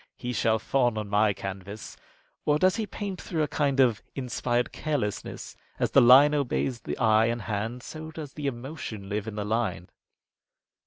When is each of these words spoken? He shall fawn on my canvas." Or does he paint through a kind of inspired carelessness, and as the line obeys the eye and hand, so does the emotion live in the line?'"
He 0.17 0.33
shall 0.33 0.57
fawn 0.57 0.97
on 0.97 1.09
my 1.09 1.31
canvas." 1.31 1.95
Or 2.43 2.57
does 2.57 2.77
he 2.77 2.87
paint 2.87 3.21
through 3.21 3.43
a 3.43 3.47
kind 3.47 3.79
of 3.79 4.01
inspired 4.15 4.71
carelessness, 4.71 5.55
and 5.77 5.83
as 5.83 5.91
the 5.91 6.01
line 6.01 6.33
obeys 6.33 6.79
the 6.79 6.97
eye 6.97 7.25
and 7.27 7.43
hand, 7.43 7.83
so 7.83 8.09
does 8.09 8.33
the 8.33 8.47
emotion 8.47 9.09
live 9.09 9.27
in 9.27 9.35
the 9.35 9.45
line?'" 9.45 9.89